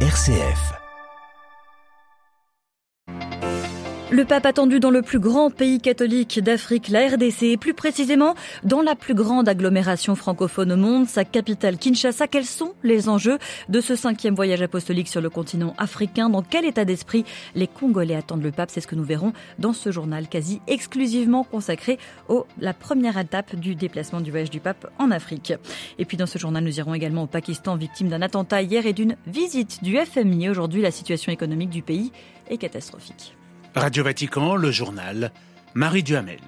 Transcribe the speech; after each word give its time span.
RCF. 0.00 0.85
Le 4.16 4.24
pape 4.24 4.46
attendu 4.46 4.80
dans 4.80 4.88
le 4.88 5.02
plus 5.02 5.18
grand 5.18 5.50
pays 5.50 5.78
catholique 5.78 6.40
d'Afrique, 6.40 6.88
la 6.88 7.06
RDC, 7.06 7.42
et 7.42 7.56
plus 7.58 7.74
précisément 7.74 8.34
dans 8.64 8.80
la 8.80 8.94
plus 8.94 9.12
grande 9.12 9.46
agglomération 9.46 10.14
francophone 10.14 10.72
au 10.72 10.76
monde, 10.78 11.06
sa 11.06 11.26
capitale 11.26 11.76
Kinshasa. 11.76 12.26
Quels 12.26 12.46
sont 12.46 12.72
les 12.82 13.10
enjeux 13.10 13.38
de 13.68 13.78
ce 13.82 13.94
cinquième 13.94 14.34
voyage 14.34 14.62
apostolique 14.62 15.08
sur 15.08 15.20
le 15.20 15.28
continent 15.28 15.74
africain? 15.76 16.30
Dans 16.30 16.40
quel 16.40 16.64
état 16.64 16.86
d'esprit 16.86 17.26
les 17.54 17.66
Congolais 17.66 18.14
attendent 18.14 18.42
le 18.42 18.52
pape? 18.52 18.70
C'est 18.70 18.80
ce 18.80 18.86
que 18.86 18.94
nous 18.94 19.04
verrons 19.04 19.34
dans 19.58 19.74
ce 19.74 19.92
journal 19.92 20.28
quasi 20.28 20.62
exclusivement 20.66 21.44
consacré 21.44 21.98
à 22.30 22.36
la 22.58 22.72
première 22.72 23.18
étape 23.18 23.54
du 23.54 23.74
déplacement 23.74 24.22
du 24.22 24.30
voyage 24.30 24.48
du 24.48 24.60
pape 24.60 24.90
en 24.98 25.10
Afrique. 25.10 25.52
Et 25.98 26.06
puis 26.06 26.16
dans 26.16 26.24
ce 26.24 26.38
journal, 26.38 26.64
nous 26.64 26.78
irons 26.78 26.94
également 26.94 27.24
au 27.24 27.26
Pakistan, 27.26 27.76
victime 27.76 28.08
d'un 28.08 28.22
attentat 28.22 28.62
hier 28.62 28.86
et 28.86 28.94
d'une 28.94 29.16
visite 29.26 29.84
du 29.84 29.98
FMI. 29.98 30.48
Aujourd'hui, 30.48 30.80
la 30.80 30.90
situation 30.90 31.32
économique 31.32 31.68
du 31.68 31.82
pays 31.82 32.12
est 32.48 32.56
catastrophique. 32.56 33.36
Radio 33.76 34.04
Vatican, 34.04 34.56
le 34.56 34.70
journal, 34.70 35.32
Marie 35.74 36.02
Duhamel. 36.02 36.40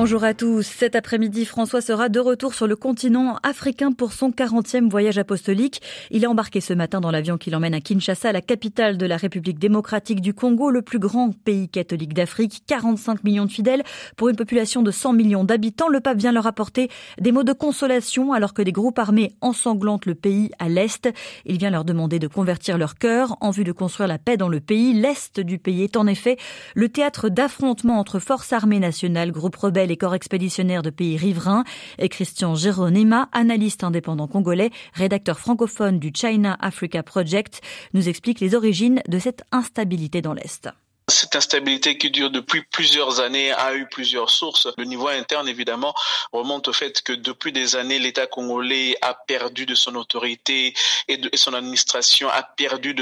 Bonjour 0.00 0.22
à 0.22 0.32
tous. 0.32 0.62
Cet 0.62 0.94
après-midi, 0.94 1.44
François 1.44 1.80
sera 1.80 2.08
de 2.08 2.20
retour 2.20 2.54
sur 2.54 2.68
le 2.68 2.76
continent 2.76 3.36
africain 3.42 3.90
pour 3.90 4.12
son 4.12 4.30
40e 4.30 4.88
voyage 4.88 5.18
apostolique. 5.18 5.82
Il 6.12 6.22
est 6.22 6.28
embarqué 6.28 6.60
ce 6.60 6.72
matin 6.72 7.00
dans 7.00 7.10
l'avion 7.10 7.36
qui 7.36 7.50
l'emmène 7.50 7.74
à 7.74 7.80
Kinshasa, 7.80 8.30
la 8.30 8.40
capitale 8.40 8.96
de 8.96 9.06
la 9.06 9.16
République 9.16 9.58
démocratique 9.58 10.20
du 10.20 10.34
Congo, 10.34 10.70
le 10.70 10.82
plus 10.82 11.00
grand 11.00 11.32
pays 11.32 11.68
catholique 11.68 12.14
d'Afrique, 12.14 12.62
45 12.68 13.24
millions 13.24 13.44
de 13.44 13.50
fidèles 13.50 13.82
pour 14.16 14.28
une 14.28 14.36
population 14.36 14.82
de 14.82 14.92
100 14.92 15.14
millions 15.14 15.42
d'habitants. 15.42 15.88
Le 15.88 15.98
pape 15.98 16.18
vient 16.18 16.30
leur 16.30 16.46
apporter 16.46 16.90
des 17.20 17.32
mots 17.32 17.42
de 17.42 17.52
consolation 17.52 18.32
alors 18.32 18.54
que 18.54 18.62
des 18.62 18.70
groupes 18.70 19.00
armés 19.00 19.32
ensanglantent 19.40 20.06
le 20.06 20.14
pays 20.14 20.52
à 20.60 20.68
l'est. 20.68 21.12
Il 21.44 21.58
vient 21.58 21.70
leur 21.70 21.84
demander 21.84 22.20
de 22.20 22.28
convertir 22.28 22.78
leur 22.78 22.94
cœur 22.94 23.36
en 23.40 23.50
vue 23.50 23.64
de 23.64 23.72
construire 23.72 24.06
la 24.06 24.18
paix 24.18 24.36
dans 24.36 24.48
le 24.48 24.60
pays. 24.60 24.92
L'est 24.92 25.40
du 25.40 25.58
pays 25.58 25.82
est 25.82 25.96
en 25.96 26.06
effet 26.06 26.36
le 26.76 26.88
théâtre 26.88 27.28
d'affrontements 27.28 27.98
entre 27.98 28.20
forces 28.20 28.52
armées 28.52 28.78
nationales, 28.78 29.32
groupes 29.32 29.56
rebelles 29.56 29.87
les 29.88 29.96
corps 29.96 30.14
expéditionnaires 30.14 30.82
de 30.82 30.90
pays 30.90 31.16
riverains. 31.16 31.64
Et 31.98 32.08
Christian 32.08 32.54
Géronima, 32.54 33.28
analyste 33.32 33.82
indépendant 33.82 34.28
congolais, 34.28 34.70
rédacteur 34.94 35.38
francophone 35.38 35.98
du 35.98 36.12
China 36.14 36.56
Africa 36.60 37.02
Project, 37.02 37.60
nous 37.94 38.08
explique 38.08 38.40
les 38.40 38.54
origines 38.54 39.02
de 39.08 39.18
cette 39.18 39.42
instabilité 39.50 40.22
dans 40.22 40.34
l'Est. 40.34 40.68
Cette 41.10 41.36
instabilité 41.36 41.96
qui 41.96 42.10
dure 42.10 42.30
depuis 42.30 42.62
plusieurs 42.62 43.20
années 43.20 43.50
a 43.52 43.74
eu 43.74 43.86
plusieurs 43.86 44.28
sources. 44.28 44.68
Le 44.76 44.84
niveau 44.84 45.08
interne, 45.08 45.48
évidemment, 45.48 45.94
remonte 46.32 46.68
au 46.68 46.74
fait 46.74 47.00
que 47.00 47.14
depuis 47.14 47.50
des 47.50 47.76
années, 47.76 47.98
l'État 47.98 48.26
congolais 48.26 48.94
a 49.00 49.14
perdu 49.14 49.64
de 49.64 49.74
son 49.74 49.94
autorité 49.94 50.74
et, 51.08 51.16
de, 51.16 51.30
son 51.34 51.54
administration 51.54 52.28
a 52.28 52.42
perdu 52.42 52.94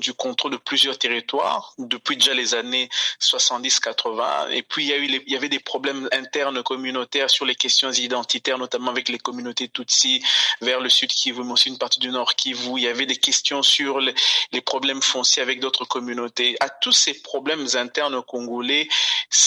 du 0.00 0.12
contrôle 0.14 0.52
de 0.52 0.56
plusieurs 0.56 0.98
territoires 0.98 1.72
depuis 1.78 2.16
déjà 2.16 2.34
les 2.34 2.54
années 2.54 2.88
70-80. 3.20 4.50
Et 4.50 4.62
puis, 4.62 4.88
il 4.88 5.22
y 5.28 5.36
avait 5.36 5.48
des 5.48 5.60
problèmes 5.60 6.08
internes 6.10 6.64
communautaires 6.64 7.30
sur 7.30 7.46
les 7.46 7.54
questions 7.54 7.92
identitaires, 7.92 8.58
notamment 8.58 8.90
avec 8.90 9.08
les 9.08 9.18
communautés 9.18 9.68
Tutsi 9.68 10.20
vers 10.62 10.80
le 10.80 10.88
sud 10.88 11.10
Kivu, 11.10 11.44
mais 11.44 11.52
aussi 11.52 11.68
une 11.68 11.78
partie 11.78 12.00
du 12.00 12.08
nord 12.08 12.34
Kivu. 12.34 12.72
Il 12.76 12.82
y 12.82 12.88
avait 12.88 13.06
des 13.06 13.16
questions 13.16 13.62
sur 13.62 14.00
les, 14.00 14.14
les 14.50 14.60
problèmes 14.60 15.00
fonciers 15.00 15.42
avec 15.42 15.60
d'autres 15.60 15.84
communautés. 15.84 16.56
À 16.58 16.68
tous 16.68 16.90
ces 16.90 17.14
problèmes, 17.14 17.35
problèmes 17.36 17.66
internes 17.74 18.22
congolais 18.22 18.88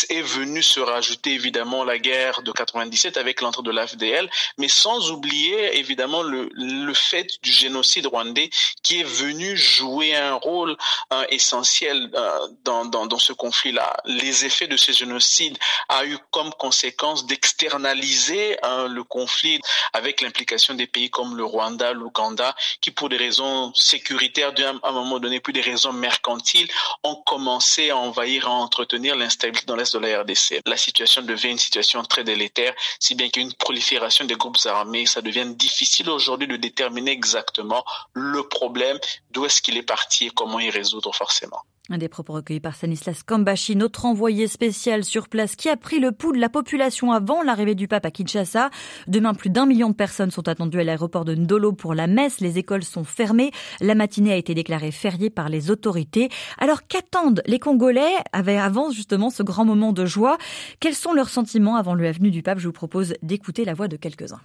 est 0.09 0.21
venu 0.21 0.61
se 0.61 0.79
rajouter 0.79 1.31
évidemment 1.31 1.83
la 1.83 1.97
guerre 1.97 2.43
de 2.43 2.51
97 2.51 3.17
avec 3.17 3.41
l'entrée 3.41 3.63
de 3.63 3.71
l'AFDL, 3.71 4.29
mais 4.59 4.67
sans 4.67 5.09
oublier 5.09 5.79
évidemment 5.79 6.21
le, 6.21 6.49
le 6.53 6.93
fait 6.93 7.41
du 7.41 7.51
génocide 7.51 8.05
rwandais 8.05 8.51
qui 8.83 8.99
est 8.99 9.09
venu 9.23 9.57
jouer 9.57 10.15
un 10.15 10.35
rôle 10.35 10.77
euh, 11.13 11.25
essentiel 11.29 12.11
euh, 12.13 12.47
dans, 12.63 12.85
dans, 12.85 13.07
dans, 13.07 13.17
ce 13.17 13.33
conflit-là. 13.33 13.97
Les 14.05 14.45
effets 14.45 14.67
de 14.67 14.77
ce 14.77 14.91
génocide 14.91 15.57
a 15.87 16.05
eu 16.05 16.17
comme 16.29 16.51
conséquence 16.53 17.25
d'externaliser 17.25 18.57
euh, 18.63 18.87
le 18.87 19.03
conflit 19.03 19.59
avec 19.93 20.21
l'implication 20.21 20.75
des 20.75 20.85
pays 20.85 21.09
comme 21.09 21.35
le 21.35 21.43
Rwanda, 21.43 21.91
l'Ouganda, 21.93 22.55
qui 22.81 22.91
pour 22.91 23.09
des 23.09 23.17
raisons 23.17 23.73
sécuritaires 23.73 24.53
à 24.83 24.89
un 24.89 24.91
moment 24.91 25.19
donné, 25.19 25.39
puis 25.39 25.53
des 25.53 25.61
raisons 25.61 25.93
mercantiles, 25.93 26.69
ont 27.03 27.15
commencé 27.25 27.78
à 27.87 27.97
envahir, 27.97 28.47
à 28.47 28.51
entretenir 28.51 29.15
l'instabilité 29.15 29.65
dans 29.65 29.75
l'est 29.75 29.93
de 29.93 29.99
la 29.99 30.21
RDC. 30.21 30.61
La 30.65 30.77
situation 30.77 31.21
devient 31.21 31.51
une 31.51 31.57
situation 31.57 32.03
très 32.03 32.23
délétère, 32.23 32.73
si 32.99 33.15
bien 33.15 33.29
qu'une 33.29 33.53
prolifération 33.53 34.25
des 34.25 34.35
groupes 34.35 34.57
armés, 34.65 35.05
ça 35.05 35.21
devient 35.21 35.47
difficile 35.55 36.09
aujourd'hui 36.09 36.47
de 36.47 36.57
déterminer 36.57 37.11
exactement 37.11 37.83
le 38.13 38.43
problème, 38.43 38.99
d'où 39.31 39.45
est-ce 39.45 39.61
qu'il 39.61 39.77
est 39.77 39.83
parti 39.83 40.27
et 40.27 40.31
comment 40.31 40.59
y 40.59 40.69
résoudre 40.69 41.15
forcément. 41.15 41.61
Un 41.91 41.97
des 41.97 42.07
propos 42.07 42.33
recueillis 42.33 42.59
par 42.59 42.75
Stanislas 42.75 43.23
Kambashi, 43.23 43.75
notre 43.75 44.05
envoyé 44.05 44.47
spécial 44.47 45.03
sur 45.03 45.27
place 45.27 45.55
qui 45.55 45.69
a 45.69 45.75
pris 45.75 45.99
le 45.99 46.11
pouls 46.11 46.33
de 46.33 46.37
la 46.37 46.47
population 46.47 47.11
avant 47.11 47.41
l'arrivée 47.41 47.73
du 47.73 47.87
pape 47.87 48.05
à 48.05 48.11
Kinshasa. 48.11 48.69
Demain, 49.07 49.33
plus 49.33 49.49
d'un 49.49 49.65
million 49.65 49.89
de 49.89 49.95
personnes 49.95 50.29
sont 50.29 50.47
attendues 50.47 50.79
à 50.79 50.83
l'aéroport 50.83 51.25
de 51.25 51.33
Ndolo 51.33 51.73
pour 51.73 51.95
la 51.95 52.05
messe. 52.05 52.41
Les 52.41 52.59
écoles 52.59 52.83
sont 52.83 53.03
fermées. 53.03 53.49
La 53.81 53.95
matinée 53.95 54.33
a 54.33 54.35
été 54.35 54.53
déclarée 54.53 54.91
fériée 54.91 55.31
par 55.31 55.49
les 55.49 55.71
autorités. 55.71 56.29
Alors 56.59 56.85
qu'attendent 56.85 57.41
les 57.47 57.57
Congolais 57.57 58.13
avant 58.33 58.91
justement 58.91 59.31
ce 59.31 59.41
grand 59.41 59.65
moment 59.65 59.91
de 59.91 60.05
joie? 60.05 60.37
Quels 60.79 60.93
sont 60.93 61.13
leurs 61.13 61.29
sentiments 61.29 61.75
avant 61.75 61.95
le 61.95 62.11
du 62.11 62.43
pape? 62.43 62.59
Je 62.59 62.67
vous 62.67 62.73
propose 62.73 63.15
d'écouter 63.23 63.65
la 63.65 63.73
voix 63.73 63.87
de 63.87 63.95
quelques-uns. 63.95 64.41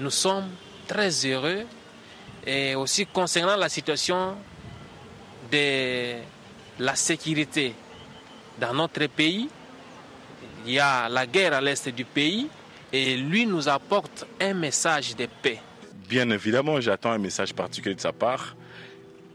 Nous 0.00 0.10
sommes 0.10 0.48
très 0.88 1.10
heureux 1.26 1.66
et 2.46 2.74
aussi 2.74 3.04
concernant 3.04 3.56
la 3.56 3.68
situation 3.68 4.34
de 5.52 6.14
la 6.78 6.96
sécurité 6.96 7.74
dans 8.58 8.72
notre 8.72 9.06
pays. 9.06 9.48
Il 10.66 10.72
y 10.72 10.78
a 10.78 11.08
la 11.08 11.26
guerre 11.26 11.54
à 11.54 11.60
l'est 11.60 11.88
du 11.90 12.04
pays 12.04 12.48
et 12.92 13.16
lui 13.16 13.46
nous 13.46 13.68
apporte 13.68 14.26
un 14.40 14.54
message 14.54 15.14
de 15.14 15.26
paix. 15.42 15.60
Bien 16.08 16.28
évidemment, 16.30 16.80
j'attends 16.80 17.12
un 17.12 17.18
message 17.18 17.54
particulier 17.54 17.94
de 17.94 18.00
sa 18.00 18.12
part, 18.12 18.56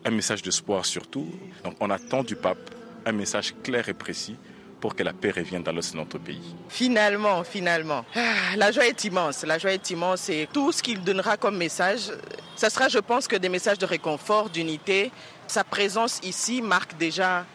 un 0.05 0.11
message 0.11 0.41
d'espoir 0.41 0.85
surtout. 0.85 1.27
Donc 1.63 1.75
on 1.79 1.89
attend 1.89 2.23
du 2.23 2.35
pape 2.35 2.71
un 3.05 3.11
message 3.11 3.53
clair 3.63 3.87
et 3.87 3.93
précis 3.93 4.35
pour 4.81 4.95
que 4.95 5.03
la 5.03 5.13
paix 5.13 5.31
revienne 5.31 5.63
dans 5.63 5.73
notre 5.73 6.19
pays. 6.19 6.55
Finalement, 6.69 7.43
finalement. 7.43 8.05
Ah, 8.15 8.55
la 8.55 8.71
joie 8.71 8.85
est 8.87 9.03
immense. 9.05 9.43
La 9.43 9.57
joie 9.57 9.71
est 9.71 9.89
immense 9.89 10.29
et 10.29 10.47
tout 10.51 10.71
ce 10.71 10.83
qu'il 10.83 11.01
donnera 11.01 11.37
comme 11.37 11.57
message, 11.57 12.11
ça 12.57 12.71
sera, 12.71 12.89
je 12.89 12.97
pense, 12.97 13.27
que 13.27 13.35
des 13.35 13.49
messages 13.49 13.77
de 13.77 13.85
réconfort, 13.85 14.49
d'unité. 14.49 15.11
Sa 15.47 15.63
présence 15.63 16.19
ici 16.23 16.61
marque 16.63 16.97
déjà 16.97 17.45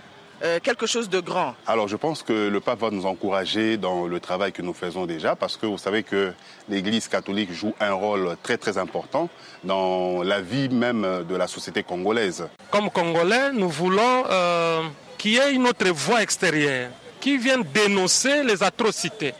euh, 0.44 0.60
quelque 0.62 0.86
chose 0.86 1.08
de 1.08 1.18
grand. 1.18 1.54
Alors 1.66 1.88
je 1.88 1.96
pense 1.96 2.22
que 2.22 2.48
le 2.48 2.60
pape 2.60 2.78
va 2.78 2.90
nous 2.90 3.04
encourager 3.04 3.76
dans 3.76 4.06
le 4.06 4.20
travail 4.20 4.52
que 4.52 4.62
nous 4.62 4.72
faisons 4.72 5.04
déjà 5.06 5.34
parce 5.34 5.56
que 5.56 5.66
vous 5.66 5.76
savez 5.76 6.04
que 6.04 6.32
l'Église 6.68 7.08
catholique 7.08 7.52
joue 7.52 7.74
un 7.80 7.92
rôle 7.92 8.36
très 8.44 8.56
très 8.56 8.78
important 8.78 9.28
dans 9.64 10.22
la 10.22 10.40
vie 10.40 10.68
même 10.68 11.24
de 11.28 11.34
la 11.34 11.48
société 11.48 11.82
congolaise. 11.82 12.48
Comme 12.70 12.88
Congolais, 12.88 13.52
nous 13.52 13.68
voulons 13.68 14.24
euh, 14.30 14.82
qu'il 15.18 15.32
y 15.32 15.36
ait 15.38 15.52
une 15.52 15.66
autre 15.66 15.88
voie 15.90 16.22
extérieure 16.22 16.90
qui 17.20 17.38
viennent 17.38 17.64
dénoncer 17.74 18.44
les 18.44 18.62
atrocités. 18.62 19.34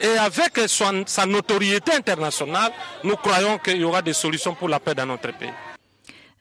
Et 0.00 0.18
avec 0.18 0.60
sa 1.06 1.26
notoriété 1.26 1.92
internationale, 1.94 2.72
nous 3.04 3.16
croyons 3.16 3.58
qu'il 3.58 3.78
y 3.78 3.84
aura 3.84 4.02
des 4.02 4.12
solutions 4.12 4.54
pour 4.54 4.68
la 4.68 4.80
paix 4.80 4.94
dans 4.94 5.06
notre 5.06 5.32
pays. 5.36 5.52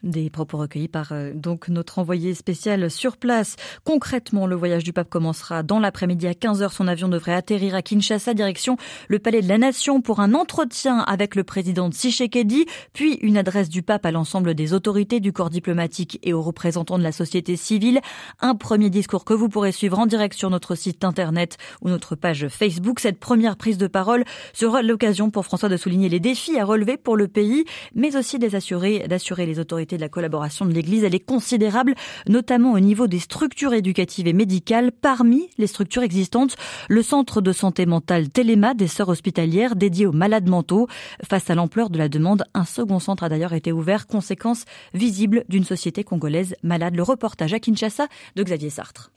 Des 0.04 0.30
propos 0.30 0.58
recueillis 0.58 0.88
par 0.88 1.14
euh, 1.14 1.32
donc 1.34 1.68
notre 1.68 1.98
envoyé 1.98 2.36
spécial 2.36 2.92
sur 2.92 3.18
place. 3.18 3.56
Concrètement, 3.86 4.46
le 4.46 4.56
voyage 4.56 4.84
du 4.84 4.94
pape 4.94 5.10
commencera 5.10 5.64
dans 5.64 5.80
l'après-midi 5.80 6.28
à 6.28 6.34
15h. 6.34 6.70
Son 6.72 6.88
avion 6.88 7.08
devrait 7.08 7.34
atterrir 7.34 7.74
à 7.74 7.82
Kinshasa, 7.82 8.36
direction 8.36 8.78
le 9.08 9.18
Palais 9.18 9.42
de 9.42 9.48
la 9.48 9.58
Nation 9.58 10.02
pour 10.02 10.20
un 10.20 10.36
entretien 10.36 11.00
avec 11.00 11.34
le 11.34 11.44
président 11.44 11.90
Tshisekedi, 11.90 12.66
puis 12.94 13.16
une 13.22 13.38
adresse 13.38 13.70
du 13.70 13.82
pape 13.82 14.06
à 14.06 14.12
l'ensemble 14.12 14.54
des 14.54 14.74
autorités 14.74 15.20
du 15.20 15.34
corps 15.34 15.50
diplomatique 15.50 16.20
et 16.22 16.34
aux 16.34 16.42
représentants 16.42 17.00
de 17.00 17.04
la 17.04 17.12
société 17.12 17.56
civile. 17.56 18.00
Un 18.42 18.54
premier 18.54 18.92
discours 18.92 19.26
que 19.26 19.34
vous 19.34 19.50
pourrez 19.50 19.72
suivre 19.72 19.98
en 19.98 20.06
direct 20.06 20.38
sur 20.38 20.52
notre 20.52 20.76
site 20.76 21.04
internet 21.04 21.58
ou 21.82 21.90
notre 21.90 22.16
page 22.16 22.48
Facebook. 22.50 23.00
Cette 23.00 23.20
première 23.20 23.58
prise 23.58 23.80
de 23.80 23.88
parole 23.88 24.24
sera 24.54 24.84
l'occasion 24.84 25.32
pour 25.32 25.46
François 25.46 25.70
de 25.70 25.78
souligner 25.78 26.10
les 26.10 26.20
défis 26.20 26.60
à 26.60 26.66
relever 26.66 26.98
pour 26.98 27.18
le 27.18 27.28
pays, 27.28 27.66
mais 27.96 28.16
aussi 28.16 28.38
d'assurer, 28.38 29.08
d'assurer 29.08 29.48
les 29.48 29.60
autorités 29.60 29.85
de 29.94 30.02
la 30.02 30.10
collaboration 30.10 30.66
de 30.66 30.72
l'Église, 30.72 31.04
elle 31.04 31.14
est 31.14 31.20
considérable, 31.20 31.94
notamment 32.28 32.74
au 32.74 32.80
niveau 32.80 33.08
des 33.08 33.20
structures 33.20 33.74
éducatives 33.74 34.28
et 34.28 34.34
médicales. 34.34 34.92
Parmi 34.92 35.50
les 35.60 35.68
structures 35.68 36.02
existantes, 36.02 36.56
le 36.90 37.04
centre 37.04 37.42
de 37.42 37.52
santé 37.52 37.86
mentale 37.86 38.30
Téléma 38.30 38.74
des 38.74 38.88
sœurs 38.88 39.10
hospitalières 39.10 39.76
dédié 39.76 40.08
aux 40.08 40.12
malades 40.12 40.50
mentaux. 40.50 40.88
Face 41.24 41.50
à 41.50 41.56
l'ampleur 41.56 41.90
de 41.90 42.00
la 42.00 42.10
demande, 42.10 42.44
un 42.56 42.66
second 42.66 43.00
centre 43.00 43.24
a 43.24 43.30
d'ailleurs 43.30 43.54
été 43.54 43.72
ouvert, 43.72 44.08
conséquence 44.08 44.66
visible 44.94 45.46
d'une 45.48 45.64
société 45.64 46.04
congolaise 46.04 46.56
malade. 46.64 46.96
Le 46.96 47.04
reportage 47.04 47.54
à 47.54 47.60
Kinshasa 47.60 48.08
de 48.36 48.44
Xavier 48.44 48.72
Sartre. 48.72 49.12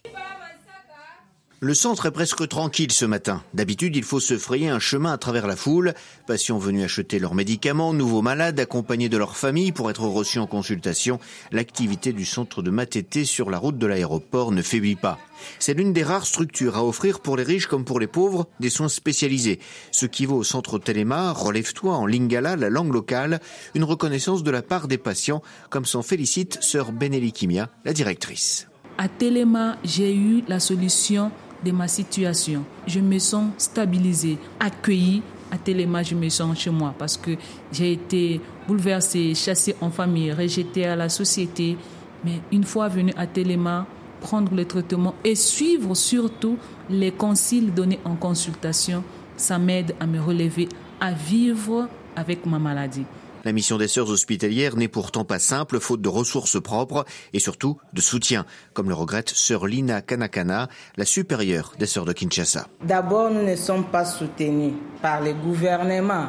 Le 1.61 1.75
centre 1.75 2.07
est 2.07 2.13
presque 2.13 2.47
tranquille 2.47 2.93
ce 2.93 3.05
matin. 3.05 3.43
D'habitude, 3.53 3.97
il 3.97 4.05
faut 4.05 4.21
se 4.21 4.39
frayer 4.39 4.69
un 4.69 4.79
chemin 4.79 5.13
à 5.13 5.19
travers 5.19 5.49
la 5.49 5.57
foule. 5.57 5.93
Patients 6.29 6.57
venus 6.57 6.85
acheter 6.85 7.19
leurs 7.19 7.35
médicaments, 7.35 7.93
nouveaux 7.93 8.23
malades 8.23 8.61
accompagnés 8.61 9.09
de 9.09 9.17
leur 9.17 9.37
famille 9.37 9.73
pour 9.73 9.91
être 9.91 10.05
reçus 10.05 10.39
en 10.39 10.47
consultation. 10.47 11.19
L'activité 11.51 12.13
du 12.13 12.25
centre 12.25 12.63
de 12.63 12.71
Matété 12.71 13.25
sur 13.25 13.51
la 13.51 13.59
route 13.59 13.77
de 13.77 13.89
l'aéroport 13.89 14.53
ne 14.53 14.63
faiblit 14.63 14.95
pas. 14.95 15.19
C'est 15.59 15.75
l'une 15.75 15.93
des 15.93 16.05
rares 16.05 16.27
structures 16.27 16.77
à 16.77 16.85
offrir 16.85 17.19
pour 17.19 17.37
les 17.37 17.43
riches 17.43 17.67
comme 17.67 17.85
pour 17.85 17.99
les 17.99 18.07
pauvres 18.07 18.47
des 18.61 18.71
soins 18.71 18.89
spécialisés. 18.89 19.59
Ce 19.91 20.07
qui 20.07 20.27
vaut 20.27 20.37
au 20.37 20.45
centre 20.45 20.79
Téléma, 20.79 21.33
relève-toi 21.33 21.93
en 21.93 22.07
lingala, 22.07 22.55
la 22.55 22.71
langue 22.71 22.93
locale, 22.93 23.41
une 23.75 23.83
reconnaissance 23.83 24.45
de 24.45 24.53
la 24.53 24.63
part 24.63 24.87
des 24.87 24.99
patients, 24.99 25.43
comme 25.71 25.87
s'en 25.87 26.03
félicite 26.03 26.59
sœur 26.63 26.93
Benelli 26.93 27.33
Kimia, 27.33 27.69
la 27.85 27.93
directrice. 27.93 28.69
À 28.97 29.09
Téléma, 29.09 29.77
j'ai 29.83 30.15
eu 30.15 30.45
la 30.47 30.61
solution 30.61 31.33
de 31.65 31.73
ma 31.73 31.89
situation. 31.89 32.65
Je 32.87 33.01
me 33.01 33.19
sens 33.19 33.51
stabilisée, 33.59 34.39
accueillie. 34.61 35.23
À 35.51 35.57
Téléma, 35.57 36.03
je 36.03 36.15
me 36.15 36.29
sens 36.29 36.59
chez 36.59 36.71
moi 36.71 36.95
parce 36.99 37.17
que 37.17 37.31
j'ai 37.73 37.93
été 37.93 38.41
bouleversée, 38.67 39.35
chassée 39.35 39.75
en 39.81 39.91
famille, 39.91 40.31
rejetée 40.31 40.85
à 40.85 40.95
la 40.95 41.09
société. 41.09 41.79
Mais 42.23 42.41
une 42.53 42.65
fois 42.65 42.89
venue 42.89 43.15
à 43.17 43.27
Téléma, 43.27 43.87
prendre 44.21 44.55
le 44.55 44.67
traitement 44.67 45.15
et 45.25 45.35
suivre 45.35 45.95
surtout 45.95 46.59
les 46.91 47.13
consignes 47.13 47.71
donnés 47.71 48.01
en 48.05 48.15
consultation, 48.15 49.03
ça 49.37 49.59
m'aide 49.59 49.95
à 50.01 50.07
me 50.07 50.21
relever, 50.21 50.69
à 51.01 51.13
vivre 51.13 51.89
avec 52.15 52.45
ma 52.45 52.59
maladie. 52.59 53.05
La 53.45 53.53
mission 53.53 53.79
des 53.79 53.89
sœurs 53.89 54.11
hospitalières 54.11 54.77
n'est 54.77 54.89
pourtant 54.89 55.25
pas 55.25 55.39
simple, 55.39 55.79
faute 55.81 56.03
de 56.03 56.09
ressources 56.09 56.61
propres 56.61 57.05
et 57.33 57.39
surtout 57.39 57.79
de 57.93 58.01
soutien, 58.01 58.45
comme 58.73 58.89
le 58.89 58.95
regrette 58.95 59.31
sœur 59.31 59.67
Lina 59.67 60.03
Kanakana, 60.03 60.69
la 60.97 61.05
supérieure 61.05 61.73
des 61.79 61.87
sœurs 61.87 62.05
de 62.05 62.13
Kinshasa. 62.13 62.67
D'abord, 62.83 63.31
nous 63.31 63.43
ne 63.43 63.57
sommes 63.57 63.85
pas 63.85 64.05
soutenus 64.05 64.75
par 65.01 65.21
le 65.21 65.33
gouvernement. 65.35 66.29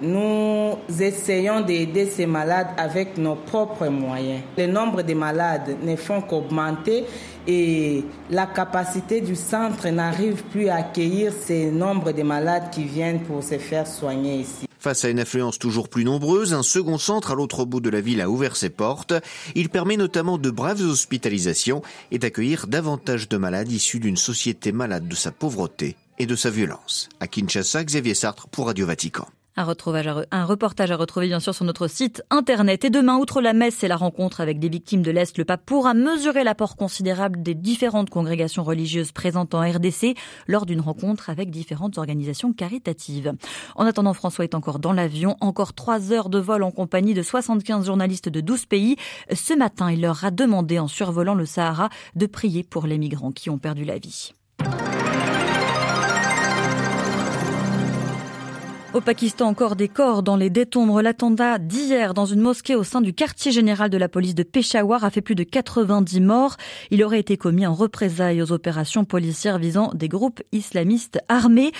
Nous 0.00 0.76
essayons 1.00 1.62
d'aider 1.62 2.06
ces 2.06 2.26
malades 2.26 2.68
avec 2.76 3.16
nos 3.16 3.34
propres 3.34 3.88
moyens. 3.88 4.42
Le 4.58 4.66
nombre 4.66 5.02
de 5.02 5.14
malades 5.14 5.76
ne 5.82 5.96
font 5.96 6.20
qu'augmenter 6.20 7.04
et 7.46 8.04
la 8.28 8.46
capacité 8.46 9.22
du 9.22 9.36
centre 9.36 9.88
n'arrive 9.88 10.42
plus 10.44 10.68
à 10.68 10.76
accueillir 10.76 11.32
ces 11.32 11.70
nombres 11.70 12.12
de 12.12 12.22
malades 12.22 12.70
qui 12.70 12.84
viennent 12.84 13.20
pour 13.20 13.42
se 13.42 13.56
faire 13.56 13.86
soigner 13.86 14.40
ici. 14.40 14.66
Face 14.86 15.04
à 15.04 15.08
une 15.08 15.18
affluence 15.18 15.58
toujours 15.58 15.88
plus 15.88 16.04
nombreuse, 16.04 16.54
un 16.54 16.62
second 16.62 16.96
centre 16.96 17.32
à 17.32 17.34
l'autre 17.34 17.64
bout 17.64 17.80
de 17.80 17.90
la 17.90 18.00
ville 18.00 18.20
a 18.20 18.30
ouvert 18.30 18.54
ses 18.54 18.70
portes. 18.70 19.14
Il 19.56 19.68
permet 19.68 19.96
notamment 19.96 20.38
de 20.38 20.48
braves 20.48 20.80
hospitalisations 20.80 21.82
et 22.12 22.20
d'accueillir 22.20 22.68
davantage 22.68 23.28
de 23.28 23.36
malades 23.36 23.72
issus 23.72 23.98
d'une 23.98 24.16
société 24.16 24.70
malade 24.70 25.08
de 25.08 25.16
sa 25.16 25.32
pauvreté 25.32 25.96
et 26.20 26.26
de 26.26 26.36
sa 26.36 26.50
violence. 26.50 27.08
À 27.18 27.26
Kinshasa, 27.26 27.82
Xavier 27.82 28.14
Sartre 28.14 28.46
pour 28.46 28.66
Radio 28.66 28.86
Vatican. 28.86 29.26
Un, 29.58 29.64
reportage 29.64 30.90
à 30.90 30.96
retrouver 30.96 31.28
bien 31.28 31.40
sûr 31.40 31.54
sur 31.54 31.64
notre 31.64 31.88
site 31.88 32.22
internet. 32.28 32.84
Et 32.84 32.90
demain, 32.90 33.16
outre 33.16 33.40
la 33.40 33.54
messe 33.54 33.82
et 33.82 33.88
la 33.88 33.96
rencontre 33.96 34.42
avec 34.42 34.58
des 34.58 34.68
victimes 34.68 35.00
de 35.00 35.10
l'Est, 35.10 35.38
le 35.38 35.46
pape 35.46 35.64
pourra 35.64 35.94
mesurer 35.94 36.44
l'apport 36.44 36.76
considérable 36.76 37.42
des 37.42 37.54
différentes 37.54 38.10
congrégations 38.10 38.64
religieuses 38.64 39.12
présentes 39.12 39.54
en 39.54 39.60
RDC 39.60 40.14
lors 40.46 40.66
d'une 40.66 40.82
rencontre 40.82 41.30
avec 41.30 41.50
différentes 41.50 41.96
organisations 41.96 42.52
caritatives. 42.52 43.32
En 43.76 43.86
attendant, 43.86 44.12
François 44.12 44.44
est 44.44 44.54
encore 44.54 44.78
dans 44.78 44.92
l'avion. 44.92 45.36
Encore 45.40 45.72
trois 45.72 46.12
heures 46.12 46.28
de 46.28 46.38
vol 46.38 46.62
en 46.62 46.70
compagnie 46.70 47.14
de 47.14 47.22
75 47.22 47.86
journalistes 47.86 48.28
de 48.28 48.42
12 48.42 48.66
pays. 48.66 48.96
Ce 49.32 49.54
matin, 49.54 49.90
il 49.90 50.02
leur 50.02 50.22
a 50.22 50.30
demandé 50.30 50.78
en 50.78 50.88
survolant 50.88 51.34
le 51.34 51.46
Sahara 51.46 51.88
de 52.14 52.26
prier 52.26 52.62
pour 52.62 52.86
les 52.86 52.98
migrants 52.98 53.32
qui 53.32 53.48
ont 53.48 53.58
perdu 53.58 53.84
la 53.86 53.98
vie. 53.98 54.32
Au 58.96 59.02
Pakistan, 59.02 59.48
encore 59.48 59.76
des 59.76 59.88
corps 59.88 60.22
dans 60.22 60.36
les 60.36 60.48
détombres. 60.48 61.02
L'attentat 61.02 61.58
d'hier 61.58 62.14
dans 62.14 62.24
une 62.24 62.40
mosquée 62.40 62.74
au 62.74 62.82
sein 62.82 63.02
du 63.02 63.12
quartier 63.12 63.52
général 63.52 63.90
de 63.90 63.98
la 63.98 64.08
police 64.08 64.34
de 64.34 64.42
Peshawar 64.42 65.04
a 65.04 65.10
fait 65.10 65.20
plus 65.20 65.34
de 65.34 65.42
90 65.42 66.22
morts. 66.22 66.56
Il 66.90 67.04
aurait 67.04 67.20
été 67.20 67.36
commis 67.36 67.66
en 67.66 67.74
représailles 67.74 68.40
aux 68.40 68.52
opérations 68.52 69.04
policières 69.04 69.58
visant 69.58 69.90
des 69.92 70.08
groupes 70.08 70.40
islamistes 70.52 71.20
armés. 71.28 71.72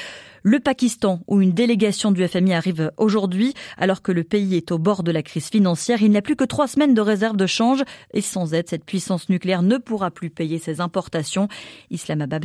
Le 0.49 0.61
Pakistan, 0.61 1.23
où 1.27 1.43
une 1.43 1.51
délégation 1.51 2.13
du 2.13 2.25
FMI 2.25 2.55
arrive 2.55 2.93
aujourd'hui, 2.99 3.53
alors 3.79 4.01
que 4.01 4.13
le 4.13 4.23
pays 4.23 4.55
est 4.55 4.71
au 4.71 4.79
bord 4.79 5.03
de 5.03 5.11
la 5.11 5.25
crise 5.25 5.49
financière, 5.49 6.03
il 6.03 6.13
n'y 6.13 6.17
a 6.17 6.23
plus 6.23 6.37
que 6.37 6.45
trois 6.45 6.69
semaines 6.69 6.95
de 6.95 7.01
réserve 7.01 7.37
de 7.37 7.49
change 7.49 7.83
et 8.15 8.21
sans 8.21 8.55
aide, 8.55 8.69
cette 8.69 8.85
puissance 8.85 9.29
nucléaire 9.29 9.63
ne 9.63 9.77
pourra 9.77 10.13
plus 10.13 10.31
payer 10.31 10.61
ses 10.61 10.81
importations. 10.81 11.49
Islamabad 11.91 12.45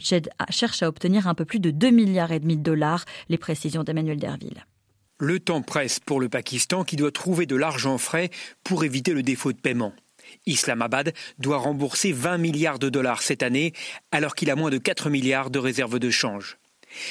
cherche 0.50 0.82
à 0.82 0.88
obtenir 0.88 1.28
un 1.28 1.36
peu 1.36 1.46
plus 1.46 1.60
de 1.60 1.70
2 1.70 1.92
milliards 1.92 2.32
et 2.32 2.40
demi 2.40 2.58
de 2.58 2.64
dollars. 2.64 3.06
Les 3.30 3.38
précisions 3.38 3.84
d'Emmanuel 3.84 4.18
Derville. 4.18 4.66
Le 5.20 5.40
temps 5.40 5.62
presse 5.62 6.00
pour 6.00 6.20
le 6.20 6.28
Pakistan 6.28 6.84
qui 6.84 6.96
doit 6.96 7.12
trouver 7.12 7.46
de 7.46 7.56
l'argent 7.56 8.00
frais 8.00 8.32
pour 8.64 8.84
éviter 8.84 9.14
le 9.14 9.22
défaut 9.22 9.54
de 9.54 9.60
paiement. 9.60 9.94
Islamabad 10.48 11.14
doit 11.38 11.60
rembourser 11.60 12.14
20 12.14 12.40
milliards 12.40 12.80
de 12.80 12.90
dollars 12.90 13.22
cette 13.22 13.44
année 13.44 13.74
alors 14.12 14.34
qu'il 14.34 14.50
a 14.50 14.56
moins 14.56 14.72
de 14.72 14.80
4 14.80 15.12
milliards 15.12 15.52
de 15.52 15.60
réserves 15.60 16.00
de 16.00 16.10
change. 16.10 16.58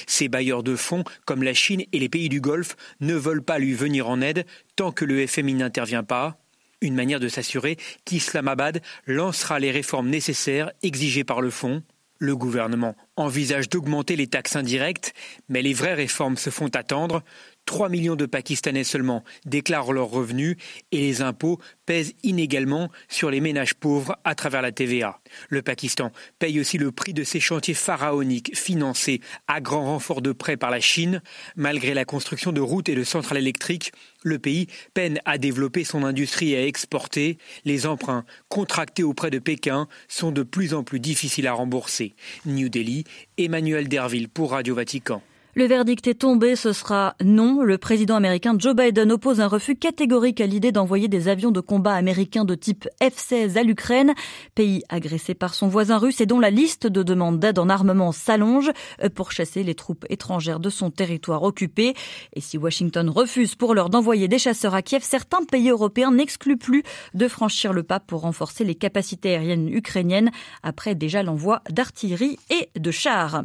Ces 0.07 0.29
bailleurs 0.29 0.63
de 0.63 0.77
fonds, 0.77 1.05
comme 1.25 1.43
la 1.43 1.55
Chine 1.55 1.85
et 1.93 1.99
les 1.99 2.09
pays 2.09 2.29
du 2.29 2.41
Golfe, 2.41 2.77
ne 3.01 3.15
veulent 3.15 3.45
pas 3.45 3.59
lui 3.59 3.75
venir 3.75 4.09
en 4.09 4.21
aide 4.21 4.47
tant 4.77 4.93
que 4.93 5.05
le 5.05 5.27
FMI 5.27 5.55
n'intervient 5.55 6.05
pas. 6.05 6.39
Une 6.81 6.95
manière 6.95 7.21
de 7.21 7.29
s'assurer 7.29 7.77
qu'Islamabad 8.05 8.81
lancera 9.07 9.59
les 9.59 9.71
réformes 9.71 10.09
nécessaires 10.09 10.73
exigées 10.83 11.25
par 11.25 11.41
le 11.41 11.51
fonds. 11.51 11.83
Le 12.19 12.37
gouvernement 12.37 12.97
envisage 13.17 13.69
d'augmenter 13.69 14.15
les 14.17 14.27
taxes 14.27 14.57
indirectes, 14.57 15.15
mais 15.49 15.63
les 15.63 15.73
vraies 15.73 15.95
réformes 15.95 16.37
se 16.37 16.51
font 16.51 16.69
attendre. 16.69 17.23
3 17.71 17.89
millions 17.89 18.17
de 18.17 18.27
Pakistanais 18.27 18.83
seulement 18.83 19.23
déclarent 19.45 19.93
leurs 19.93 20.11
revenus 20.11 20.57
et 20.91 20.99
les 20.99 21.23
impôts 21.23 21.61
pèsent 21.87 22.15
inégalement 22.25 22.91
sur 23.09 23.31
les 23.31 23.41
ménages 23.41 23.75
pauvres 23.75 24.19
à 24.25 24.35
travers 24.35 24.61
la 24.61 24.73
TVA. 24.73 25.21
Le 25.51 25.63
Pakistan 25.63 26.11
paye 26.41 26.59
aussi 26.59 26.79
le 26.79 26.91
prix 26.91 27.15
de 27.15 27.23
ces 27.23 27.39
chantiers 27.39 27.75
pharaoniques 27.75 28.59
financés 28.59 29.21
à 29.47 29.61
grand 29.61 29.85
renfort 29.85 30.21
de 30.21 30.33
prêts 30.33 30.57
par 30.57 30.73
la 30.73 30.81
Chine. 30.81 31.23
Malgré 31.55 31.95
la 31.95 32.05
construction 32.05 32.51
de 32.51 32.61
routes 32.61 32.89
et 32.89 32.97
de 32.97 33.05
centrales 33.05 33.39
électriques, 33.39 33.93
le 34.25 34.41
pays 34.41 34.67
peine 34.93 35.21
à 35.25 35.39
développer 35.39 35.85
son 35.85 36.03
industrie 36.03 36.55
et 36.55 36.57
à 36.57 36.67
exporter. 36.67 37.39
Les 37.65 37.87
emprunts 37.87 38.25
contractés 38.49 39.05
auprès 39.05 39.31
de 39.31 39.39
Pékin 39.39 39.87
sont 40.09 40.33
de 40.33 40.43
plus 40.43 40.75
en 40.75 40.83
plus 40.83 40.99
difficiles 40.99 41.47
à 41.47 41.53
rembourser. 41.53 42.17
New 42.47 42.69
Delhi, 42.69 43.05
Emmanuel 43.39 43.87
Derville 43.87 44.29
pour 44.29 44.51
Radio 44.51 44.75
Vatican. 44.75 45.23
Le 45.57 45.65
verdict 45.65 46.07
est 46.07 46.15
tombé, 46.15 46.55
ce 46.55 46.73
sera 46.73 47.17
non. 47.25 47.63
Le 47.63 47.77
président 47.77 48.15
américain 48.15 48.55
Joe 48.57 48.73
Biden 48.73 49.11
oppose 49.11 49.41
un 49.41 49.49
refus 49.49 49.75
catégorique 49.75 50.41
à 50.41 50.47
l'idée 50.47 50.71
d'envoyer 50.71 51.09
des 51.09 51.27
avions 51.27 51.51
de 51.51 51.59
combat 51.59 51.95
américains 51.95 52.45
de 52.45 52.55
type 52.55 52.87
F-16 53.03 53.59
à 53.59 53.65
l'Ukraine, 53.65 54.15
pays 54.55 54.85
agressé 54.89 55.35
par 55.35 55.55
son 55.55 55.67
voisin 55.67 55.99
russe 55.99 56.21
et 56.21 56.27
dont 56.27 56.39
la 56.39 56.51
liste 56.51 56.87
de 56.87 57.03
demandes 57.03 57.41
d'aide 57.41 57.59
en 57.59 57.69
armement 57.69 58.13
s'allonge 58.13 58.71
pour 59.17 59.33
chasser 59.33 59.65
les 59.65 59.75
troupes 59.75 60.07
étrangères 60.09 60.61
de 60.61 60.71
son 60.71 60.93
territoire 60.93 61.43
occupé. 61.43 61.95
Et 62.35 62.41
si 62.41 62.57
Washington 62.57 63.11
refuse 63.11 63.57
pour 63.57 63.75
l'heure 63.75 63.91
d'envoyer 63.91 64.29
des 64.29 64.39
chasseurs 64.39 64.77
à 64.77 64.83
Kiev, 64.83 65.03
certains 65.03 65.43
pays 65.43 65.71
européens 65.71 66.13
n'excluent 66.13 66.59
plus 66.59 66.85
de 67.15 67.27
franchir 67.27 67.73
le 67.73 67.83
pas 67.83 67.99
pour 67.99 68.21
renforcer 68.21 68.63
les 68.63 68.77
capacités 68.77 69.31
aériennes 69.31 69.69
ukrainiennes 69.69 70.31
après 70.63 70.95
déjà 70.95 71.25
l'envoi 71.25 71.63
d'artillerie 71.71 72.39
et 72.51 72.71
de 72.79 72.91
chars. 72.93 73.43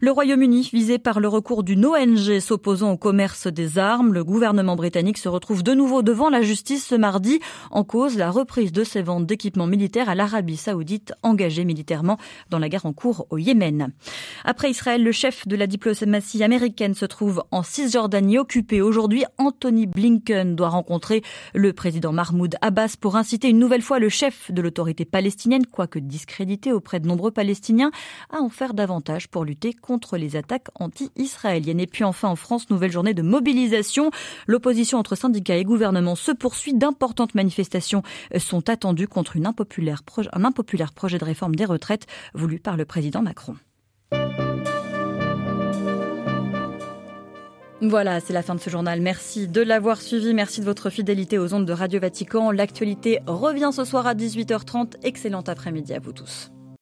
Le 0.00 0.10
Royaume-Uni, 0.10 0.70
visé 0.72 0.98
par 0.98 1.20
le 1.20 1.28
cours 1.42 1.64
d'une 1.64 1.84
ONG 1.84 2.38
s'opposant 2.38 2.92
au 2.92 2.96
commerce 2.96 3.48
des 3.48 3.78
armes, 3.78 4.14
le 4.14 4.24
gouvernement 4.24 4.76
britannique 4.76 5.18
se 5.18 5.28
retrouve 5.28 5.62
de 5.62 5.74
nouveau 5.74 6.02
devant 6.02 6.30
la 6.30 6.40
justice 6.40 6.86
ce 6.86 6.94
mardi 6.94 7.40
en 7.70 7.84
cause 7.84 8.16
la 8.16 8.30
reprise 8.30 8.72
de 8.72 8.84
ses 8.84 9.02
ventes 9.02 9.26
d'équipements 9.26 9.66
militaires 9.66 10.08
à 10.08 10.14
l'Arabie 10.14 10.56
saoudite 10.56 11.12
engagée 11.22 11.64
militairement 11.64 12.16
dans 12.48 12.60
la 12.60 12.68
guerre 12.68 12.86
en 12.86 12.92
cours 12.92 13.26
au 13.30 13.38
Yémen. 13.38 13.92
Après 14.44 14.70
Israël, 14.70 15.02
le 15.02 15.10
chef 15.10 15.46
de 15.48 15.56
la 15.56 15.66
diplomatie 15.66 16.44
américaine 16.44 16.94
se 16.94 17.06
trouve 17.06 17.42
en 17.50 17.62
Cisjordanie 17.62 18.38
occupée. 18.38 18.80
Aujourd'hui, 18.80 19.24
Anthony 19.38 19.86
Blinken 19.86 20.54
doit 20.54 20.68
rencontrer 20.68 21.22
le 21.54 21.72
président 21.72 22.12
Mahmoud 22.12 22.54
Abbas 22.60 22.94
pour 23.00 23.16
inciter 23.16 23.48
une 23.48 23.58
nouvelle 23.58 23.82
fois 23.82 23.98
le 23.98 24.08
chef 24.08 24.52
de 24.52 24.62
l'autorité 24.62 25.04
palestinienne, 25.04 25.66
quoique 25.66 25.98
discrédité 25.98 26.72
auprès 26.72 27.00
de 27.00 27.08
nombreux 27.08 27.32
Palestiniens, 27.32 27.90
à 28.30 28.40
en 28.40 28.48
faire 28.48 28.74
davantage 28.74 29.28
pour 29.28 29.44
lutter 29.44 29.72
contre 29.72 30.16
les 30.16 30.36
attaques 30.36 30.68
anti-israéliennes 30.78 31.31
Et 31.44 31.86
puis 31.86 32.04
enfin 32.04 32.28
en 32.28 32.36
France, 32.36 32.70
nouvelle 32.70 32.92
journée 32.92 33.14
de 33.14 33.22
mobilisation. 33.22 34.10
L'opposition 34.46 34.98
entre 34.98 35.16
syndicats 35.16 35.56
et 35.56 35.64
gouvernement 35.64 36.14
se 36.14 36.32
poursuit. 36.32 36.74
D'importantes 36.74 37.34
manifestations 37.34 38.02
sont 38.38 38.68
attendues 38.68 39.08
contre 39.08 39.36
un 39.36 39.44
impopulaire 40.44 40.92
projet 40.92 41.18
de 41.18 41.24
réforme 41.24 41.54
des 41.54 41.64
retraites 41.64 42.06
voulu 42.34 42.58
par 42.58 42.76
le 42.76 42.84
président 42.84 43.22
Macron. 43.22 43.56
Voilà, 47.80 48.20
c'est 48.20 48.32
la 48.32 48.42
fin 48.42 48.54
de 48.54 48.60
ce 48.60 48.70
journal. 48.70 49.00
Merci 49.00 49.48
de 49.48 49.60
l'avoir 49.60 50.00
suivi. 50.00 50.34
Merci 50.34 50.60
de 50.60 50.64
votre 50.64 50.88
fidélité 50.88 51.38
aux 51.38 51.52
ondes 51.52 51.66
de 51.66 51.72
Radio 51.72 51.98
Vatican. 51.98 52.52
L'actualité 52.52 53.18
revient 53.26 53.70
ce 53.72 53.84
soir 53.84 54.06
à 54.06 54.14
18h30. 54.14 54.94
Excellent 55.02 55.42
après-midi 55.42 55.92
à 55.92 55.98
vous 55.98 56.12
tous. 56.12 56.52